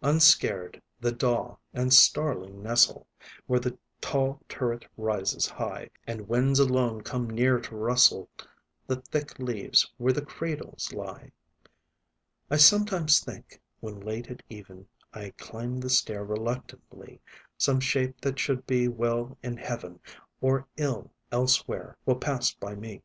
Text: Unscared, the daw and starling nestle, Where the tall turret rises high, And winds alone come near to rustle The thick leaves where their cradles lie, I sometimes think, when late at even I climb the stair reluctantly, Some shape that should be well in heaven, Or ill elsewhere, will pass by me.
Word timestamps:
Unscared, 0.00 0.80
the 1.02 1.12
daw 1.12 1.54
and 1.74 1.92
starling 1.92 2.62
nestle, 2.62 3.06
Where 3.46 3.60
the 3.60 3.76
tall 4.00 4.40
turret 4.48 4.86
rises 4.96 5.46
high, 5.46 5.90
And 6.06 6.30
winds 6.30 6.58
alone 6.58 7.02
come 7.02 7.28
near 7.28 7.60
to 7.60 7.76
rustle 7.76 8.30
The 8.86 9.02
thick 9.02 9.38
leaves 9.38 9.92
where 9.98 10.14
their 10.14 10.24
cradles 10.24 10.94
lie, 10.94 11.30
I 12.50 12.56
sometimes 12.56 13.20
think, 13.20 13.60
when 13.80 14.00
late 14.00 14.30
at 14.30 14.42
even 14.48 14.88
I 15.12 15.34
climb 15.36 15.76
the 15.76 15.90
stair 15.90 16.24
reluctantly, 16.24 17.20
Some 17.58 17.78
shape 17.78 18.18
that 18.22 18.38
should 18.38 18.66
be 18.66 18.88
well 18.88 19.36
in 19.42 19.58
heaven, 19.58 20.00
Or 20.40 20.66
ill 20.78 21.12
elsewhere, 21.30 21.98
will 22.06 22.16
pass 22.16 22.54
by 22.54 22.74
me. 22.74 23.02